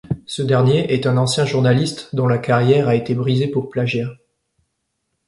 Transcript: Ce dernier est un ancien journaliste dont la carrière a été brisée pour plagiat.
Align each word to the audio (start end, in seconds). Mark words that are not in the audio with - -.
Ce 0.25 0.41
dernier 0.41 0.91
est 0.95 1.05
un 1.05 1.15
ancien 1.17 1.45
journaliste 1.45 2.09
dont 2.15 2.25
la 2.25 2.39
carrière 2.39 2.87
a 2.87 2.95
été 2.95 3.13
brisée 3.13 3.45
pour 3.47 3.69
plagiat. 3.69 4.09